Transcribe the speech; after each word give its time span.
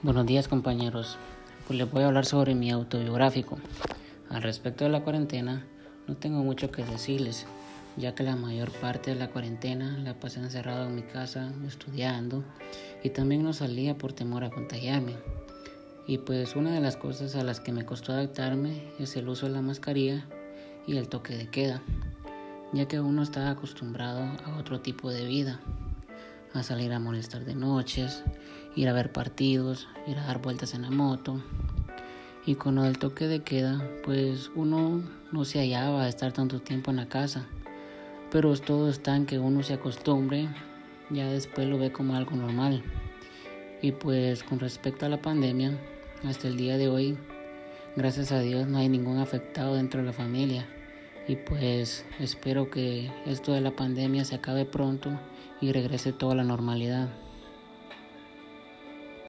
Buenos 0.00 0.26
días 0.26 0.46
compañeros. 0.46 1.18
Pues 1.66 1.76
les 1.76 1.90
voy 1.90 2.04
a 2.04 2.06
hablar 2.06 2.24
sobre 2.24 2.54
mi 2.54 2.70
autobiográfico. 2.70 3.58
Al 4.30 4.42
respecto 4.42 4.84
de 4.84 4.90
la 4.90 5.02
cuarentena, 5.02 5.66
no 6.06 6.14
tengo 6.16 6.44
mucho 6.44 6.70
que 6.70 6.84
decirles, 6.84 7.46
ya 7.96 8.14
que 8.14 8.22
la 8.22 8.36
mayor 8.36 8.70
parte 8.70 9.10
de 9.10 9.16
la 9.16 9.30
cuarentena 9.30 9.98
la 9.98 10.14
pasé 10.14 10.38
encerrado 10.38 10.86
en 10.86 10.94
mi 10.94 11.02
casa 11.02 11.52
estudiando 11.66 12.44
y 13.02 13.10
también 13.10 13.42
no 13.42 13.52
salía 13.52 13.98
por 13.98 14.12
temor 14.12 14.44
a 14.44 14.50
contagiarme. 14.50 15.16
Y 16.06 16.18
pues 16.18 16.54
una 16.54 16.70
de 16.70 16.80
las 16.80 16.96
cosas 16.96 17.34
a 17.34 17.42
las 17.42 17.58
que 17.58 17.72
me 17.72 17.84
costó 17.84 18.12
adaptarme 18.12 18.80
es 19.00 19.16
el 19.16 19.28
uso 19.28 19.46
de 19.46 19.52
la 19.52 19.62
mascarilla 19.62 20.24
y 20.86 20.96
el 20.96 21.08
toque 21.08 21.36
de 21.36 21.50
queda, 21.50 21.82
ya 22.72 22.86
que 22.86 23.00
uno 23.00 23.24
está 23.24 23.50
acostumbrado 23.50 24.22
a 24.44 24.58
otro 24.58 24.80
tipo 24.80 25.10
de 25.10 25.24
vida 25.24 25.58
a 26.54 26.62
salir 26.62 26.92
a 26.92 26.98
molestar 26.98 27.44
de 27.44 27.54
noches, 27.54 28.22
ir 28.74 28.88
a 28.88 28.92
ver 28.92 29.12
partidos, 29.12 29.88
ir 30.06 30.18
a 30.18 30.26
dar 30.26 30.40
vueltas 30.40 30.74
en 30.74 30.82
la 30.82 30.90
moto. 30.90 31.42
Y 32.46 32.54
con 32.54 32.76
del 32.76 32.98
toque 32.98 33.26
de 33.26 33.42
queda, 33.42 33.82
pues 34.04 34.50
uno 34.54 35.02
no 35.32 35.44
se 35.44 35.58
hallaba 35.58 36.04
a 36.04 36.08
estar 36.08 36.32
tanto 36.32 36.60
tiempo 36.60 36.90
en 36.90 36.96
la 36.96 37.08
casa. 37.08 37.46
Pero 38.30 38.56
todo 38.56 38.88
está 38.88 39.16
en 39.16 39.26
que 39.26 39.38
uno 39.38 39.62
se 39.62 39.74
acostumbre, 39.74 40.48
ya 41.10 41.26
después 41.26 41.68
lo 41.68 41.78
ve 41.78 41.92
como 41.92 42.14
algo 42.14 42.36
normal. 42.36 42.82
Y 43.82 43.92
pues 43.92 44.42
con 44.42 44.60
respecto 44.60 45.06
a 45.06 45.08
la 45.08 45.20
pandemia, 45.20 45.78
hasta 46.24 46.48
el 46.48 46.56
día 46.56 46.78
de 46.78 46.88
hoy, 46.88 47.18
gracias 47.96 48.32
a 48.32 48.40
Dios 48.40 48.66
no 48.66 48.78
hay 48.78 48.88
ningún 48.88 49.18
afectado 49.18 49.74
dentro 49.74 50.00
de 50.00 50.06
la 50.06 50.12
familia 50.12 50.66
y 51.28 51.36
pues 51.36 52.06
espero 52.18 52.70
que 52.70 53.10
esto 53.26 53.52
de 53.52 53.60
la 53.60 53.76
pandemia 53.76 54.24
se 54.24 54.34
acabe 54.34 54.64
pronto 54.64 55.10
y 55.60 55.72
regrese 55.72 56.12
toda 56.12 56.34
la 56.34 56.42
normalidad. 56.42 57.10